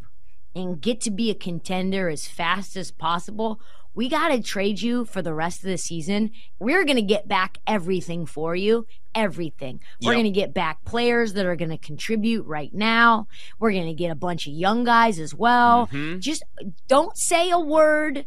and 0.55 0.81
get 0.81 1.01
to 1.03 1.11
be 1.11 1.31
a 1.31 1.35
contender 1.35 2.09
as 2.09 2.27
fast 2.27 2.77
as 2.77 2.91
possible, 2.91 3.61
we 3.95 4.09
got 4.09 4.29
to 4.29 4.43
trade 4.43 4.83
you 4.83 5.05
for 5.05 5.23
the 5.23 5.35
rest 5.35 5.59
of 5.63 5.71
the 5.71 5.79
season. 5.79 6.31
We're 6.59 6.85
going 6.85 6.97
to 6.97 7.03
get 7.03 7.29
back 7.29 7.59
everything 7.67 8.27
for 8.27 8.57
you. 8.57 8.87
Everything. 9.15 9.81
We're 10.03 10.13
going 10.15 10.25
to 10.25 10.31
get 10.31 10.53
back 10.53 10.85
players 10.85 11.35
that 11.35 11.47
are 11.47 11.55
going 11.55 11.71
to 11.71 11.79
contribute 11.79 12.45
right 12.47 12.75
now. 12.75 13.29
We're 13.61 13.71
going 13.73 13.87
to 13.87 13.95
get 13.95 14.11
a 14.11 14.17
bunch 14.17 14.47
of 14.49 14.53
young 14.53 14.83
guys 14.83 15.21
as 15.21 15.33
well. 15.35 15.87
Mhm. 15.93 16.19
Just 16.19 16.43
don't 16.89 17.17
say 17.17 17.51
a 17.51 17.59
word. 17.61 18.27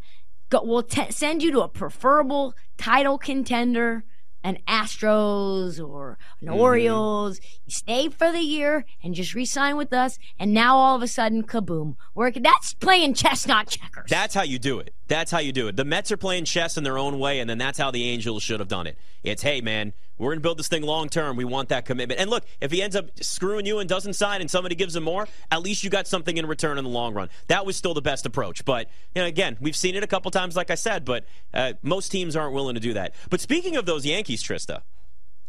Go, 0.49 0.63
we'll 0.63 0.83
t- 0.83 1.11
send 1.11 1.43
you 1.43 1.51
to 1.51 1.61
a 1.61 1.67
preferable 1.67 2.53
title 2.77 3.17
contender, 3.17 4.05
an 4.47 4.59
Astros 4.67 5.85
or 5.85 6.17
an 6.41 6.47
Mm-hmm. 6.47 6.59
Orioles. 6.59 7.39
You 7.65 7.71
stay 7.71 8.09
for 8.09 8.31
the 8.31 8.39
year 8.39 8.85
and 9.03 9.13
just 9.13 9.33
re-sign 9.33 9.75
with 9.75 9.91
us. 9.91 10.17
And 10.39 10.53
now 10.53 10.77
all 10.77 10.95
of 10.95 11.01
a 11.01 11.07
sudden, 11.07 11.43
kaboom! 11.43 11.95
We're, 12.15 12.31
that's 12.31 12.73
playing 12.73 13.15
chess, 13.15 13.45
not 13.45 13.67
checkers. 13.67 14.09
That's 14.09 14.33
how 14.33 14.43
you 14.43 14.59
do 14.59 14.79
it. 14.79 14.93
That's 15.07 15.31
how 15.31 15.39
you 15.39 15.51
do 15.51 15.67
it. 15.67 15.75
The 15.75 15.85
Mets 15.85 16.11
are 16.11 16.17
playing 16.17 16.45
chess 16.45 16.77
in 16.77 16.83
their 16.83 16.97
own 16.97 17.19
way, 17.19 17.39
and 17.39 17.49
then 17.49 17.57
that's 17.57 17.77
how 17.77 17.91
the 17.91 18.03
Angels 18.05 18.43
should 18.43 18.59
have 18.59 18.69
done 18.69 18.87
it. 18.87 18.97
It's, 19.23 19.41
hey, 19.41 19.59
man, 19.61 19.93
we're 20.17 20.29
going 20.29 20.39
to 20.39 20.43
build 20.43 20.57
this 20.57 20.67
thing 20.67 20.83
long 20.83 21.09
term. 21.09 21.35
We 21.35 21.45
want 21.45 21.69
that 21.69 21.85
commitment. 21.85 22.19
And 22.19 22.29
look, 22.29 22.45
if 22.59 22.71
he 22.71 22.81
ends 22.81 22.95
up 22.95 23.09
screwing 23.21 23.65
you 23.65 23.79
and 23.79 23.87
doesn't 23.87 24.13
sign 24.13 24.41
and 24.41 24.49
somebody 24.49 24.75
gives 24.75 24.95
him 24.95 25.03
more, 25.03 25.27
at 25.51 25.61
least 25.61 25.83
you 25.83 25.89
got 25.89 26.07
something 26.07 26.37
in 26.37 26.45
return 26.45 26.77
in 26.77 26.83
the 26.83 26.89
long 26.89 27.13
run. 27.13 27.29
That 27.47 27.65
was 27.65 27.75
still 27.77 27.93
the 27.93 28.01
best 28.01 28.25
approach. 28.25 28.65
But, 28.65 28.89
you 29.13 29.21
know, 29.21 29.27
again, 29.27 29.57
we've 29.59 29.75
seen 29.75 29.95
it 29.95 30.03
a 30.03 30.07
couple 30.07 30.31
times, 30.31 30.55
like 30.55 30.71
I 30.71 30.75
said, 30.75 31.05
but 31.05 31.25
uh, 31.53 31.73
most 31.81 32.11
teams 32.11 32.35
aren't 32.35 32.53
willing 32.53 32.75
to 32.75 32.81
do 32.81 32.93
that. 32.93 33.13
But 33.29 33.41
speaking 33.41 33.75
of 33.75 33.85
those 33.85 34.05
Yankees, 34.05 34.43
Trysta, 34.43 34.81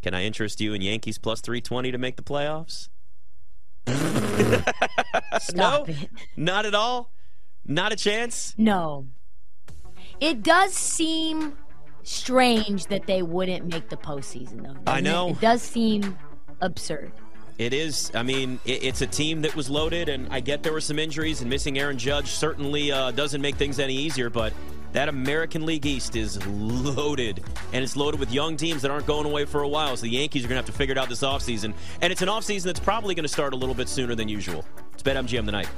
can 0.02 0.14
I 0.14 0.24
interest 0.24 0.60
you 0.60 0.74
in 0.74 0.82
Yankees 0.82 1.18
plus 1.18 1.40
320 1.40 1.92
to 1.92 1.98
make 1.98 2.16
the 2.16 2.22
playoffs? 2.22 2.88
Stop 5.40 5.88
no? 5.88 5.94
it. 5.94 6.10
Not 6.36 6.66
at 6.66 6.74
all? 6.74 7.10
Not 7.64 7.92
a 7.92 7.96
chance? 7.96 8.54
No. 8.56 9.06
It 10.20 10.42
does 10.42 10.74
seem 10.74 11.56
strange 12.08 12.86
that 12.86 13.06
they 13.06 13.22
wouldn't 13.22 13.66
make 13.66 13.88
the 13.88 13.96
postseason, 13.96 14.62
though. 14.62 14.90
I 14.90 15.00
know. 15.00 15.28
It? 15.28 15.32
it 15.32 15.40
does 15.40 15.62
seem 15.62 16.16
absurd. 16.60 17.12
It 17.58 17.74
is. 17.74 18.10
I 18.14 18.22
mean, 18.22 18.60
it, 18.64 18.84
it's 18.84 19.00
a 19.00 19.06
team 19.06 19.42
that 19.42 19.54
was 19.56 19.68
loaded, 19.68 20.08
and 20.08 20.28
I 20.30 20.40
get 20.40 20.62
there 20.62 20.72
were 20.72 20.80
some 20.80 20.98
injuries, 20.98 21.40
and 21.40 21.50
missing 21.50 21.78
Aaron 21.78 21.98
Judge 21.98 22.28
certainly 22.28 22.92
uh, 22.92 23.10
doesn't 23.10 23.40
make 23.40 23.56
things 23.56 23.78
any 23.78 23.94
easier, 23.94 24.30
but 24.30 24.52
that 24.92 25.08
American 25.08 25.66
League 25.66 25.84
East 25.84 26.16
is 26.16 26.44
loaded, 26.46 27.44
and 27.72 27.84
it's 27.84 27.96
loaded 27.96 28.20
with 28.20 28.32
young 28.32 28.56
teams 28.56 28.82
that 28.82 28.90
aren't 28.90 29.06
going 29.06 29.26
away 29.26 29.44
for 29.44 29.62
a 29.62 29.68
while. 29.68 29.96
So 29.96 30.02
the 30.02 30.10
Yankees 30.10 30.44
are 30.44 30.48
going 30.48 30.56
to 30.56 30.64
have 30.64 30.72
to 30.72 30.78
figure 30.78 30.92
it 30.92 30.98
out 30.98 31.08
this 31.08 31.22
offseason. 31.22 31.74
And 32.00 32.12
it's 32.12 32.22
an 32.22 32.28
offseason 32.28 32.64
that's 32.64 32.80
probably 32.80 33.14
going 33.14 33.24
to 33.24 33.28
start 33.28 33.52
a 33.52 33.56
little 33.56 33.74
bit 33.74 33.88
sooner 33.88 34.14
than 34.14 34.28
usual. 34.28 34.64
It's 34.94 35.02
BetMGM 35.02 35.44
tonight. 35.44 35.68